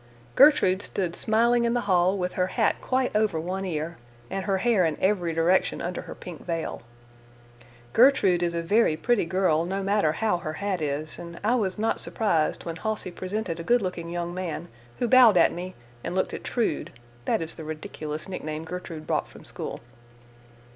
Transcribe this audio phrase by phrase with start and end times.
[0.33, 3.97] Gertrude stood smiling in the hall, with her hat quite over one ear,
[4.31, 6.81] and her hair in every direction under her pink veil.
[7.93, 11.77] Gertrude is a very pretty girl, no matter how her hat is, and I was
[11.77, 16.15] not surprised when Halsey presented a good looking young man, who bowed at me and
[16.15, 19.81] looked at Trude—that is the ridiculous nickname Gertrude brought from school.